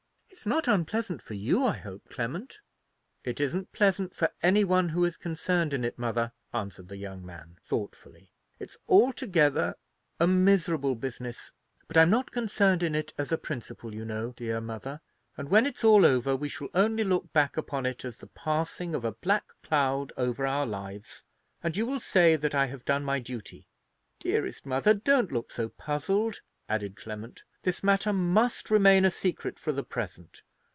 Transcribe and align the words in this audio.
"It's 0.33 0.45
not 0.45 0.65
unpleasant 0.65 1.21
for 1.21 1.33
you, 1.33 1.65
I 1.65 1.73
hope, 1.77 2.09
Clement?" 2.09 2.61
"It 3.25 3.41
isn't 3.41 3.73
pleasant 3.73 4.15
for 4.15 4.31
any 4.41 4.63
one 4.63 4.89
who 4.89 5.03
is 5.03 5.17
concerned 5.17 5.73
in 5.73 5.83
it, 5.83 5.99
mother," 5.99 6.31
answered 6.53 6.87
the 6.87 6.95
young 6.95 7.23
man, 7.23 7.57
thoughtfully; 7.61 8.31
"it's 8.57 8.77
altogether 8.87 9.75
a 10.21 10.27
miserable 10.27 10.95
business; 10.95 11.51
but 11.87 11.97
I'm 11.97 12.09
not 12.09 12.31
concerned 12.31 12.81
in 12.81 12.95
it 12.95 13.13
as 13.17 13.33
a 13.33 13.37
principal, 13.37 13.93
you 13.93 14.05
know, 14.05 14.31
dear 14.31 14.61
mother; 14.61 15.01
and 15.37 15.49
when 15.49 15.65
it's 15.65 15.83
all 15.83 16.05
over 16.05 16.33
we 16.35 16.47
shall 16.49 16.69
only 16.73 17.03
look 17.03 17.31
back 17.33 17.57
upon 17.57 17.85
it 17.85 18.05
as 18.05 18.17
the 18.17 18.27
passing 18.27 18.95
of 18.95 19.03
a 19.03 19.11
black 19.11 19.43
cloud 19.61 20.13
over 20.15 20.47
our 20.47 20.65
lives, 20.65 21.23
and 21.61 21.75
you 21.75 21.85
will 21.85 21.99
say 21.99 22.37
that 22.37 22.55
I 22.55 22.67
have 22.67 22.85
done 22.85 23.03
my 23.03 23.19
duty. 23.19 23.67
Dearest 24.21 24.65
mother, 24.65 24.93
don't 24.93 25.31
look 25.31 25.51
so 25.51 25.67
puzzled," 25.69 26.41
added 26.69 26.95
Clement; 26.95 27.43
"this 27.63 27.83
matter 27.83 28.11
must 28.13 28.71
remain 28.71 29.03
a 29.05 29.11
secret 29.11 29.59
for 29.59 29.71
the 29.71 29.83
present. 29.83 30.41